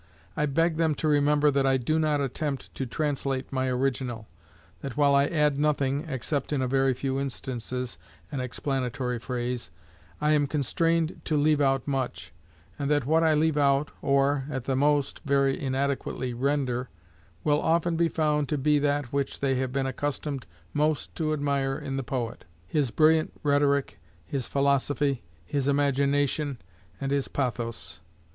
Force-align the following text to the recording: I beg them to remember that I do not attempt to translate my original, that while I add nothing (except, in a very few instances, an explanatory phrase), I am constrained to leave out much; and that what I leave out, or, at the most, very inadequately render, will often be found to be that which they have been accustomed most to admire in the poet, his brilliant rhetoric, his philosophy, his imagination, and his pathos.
I 0.35 0.47
beg 0.47 0.77
them 0.77 0.95
to 0.95 1.07
remember 1.07 1.51
that 1.51 1.67
I 1.67 1.77
do 1.77 1.99
not 1.99 2.21
attempt 2.21 2.73
to 2.73 2.87
translate 2.87 3.53
my 3.53 3.67
original, 3.67 4.27
that 4.79 4.97
while 4.97 5.13
I 5.13 5.27
add 5.27 5.59
nothing 5.59 6.05
(except, 6.09 6.51
in 6.51 6.59
a 6.59 6.67
very 6.67 6.95
few 6.95 7.19
instances, 7.19 7.99
an 8.31 8.39
explanatory 8.39 9.19
phrase), 9.19 9.69
I 10.19 10.31
am 10.31 10.47
constrained 10.47 11.21
to 11.25 11.37
leave 11.37 11.61
out 11.61 11.87
much; 11.87 12.33
and 12.79 12.89
that 12.89 13.05
what 13.05 13.21
I 13.23 13.35
leave 13.35 13.57
out, 13.59 13.91
or, 14.01 14.45
at 14.49 14.63
the 14.63 14.75
most, 14.75 15.19
very 15.23 15.61
inadequately 15.61 16.33
render, 16.33 16.89
will 17.43 17.61
often 17.61 17.95
be 17.95 18.09
found 18.09 18.49
to 18.49 18.57
be 18.57 18.79
that 18.79 19.13
which 19.13 19.39
they 19.39 19.53
have 19.57 19.71
been 19.71 19.85
accustomed 19.85 20.47
most 20.73 21.13
to 21.17 21.31
admire 21.31 21.77
in 21.77 21.97
the 21.97 22.03
poet, 22.03 22.43
his 22.65 22.89
brilliant 22.89 23.33
rhetoric, 23.43 23.99
his 24.25 24.47
philosophy, 24.47 25.21
his 25.45 25.67
imagination, 25.67 26.57
and 26.99 27.11
his 27.11 27.27
pathos. 27.27 27.99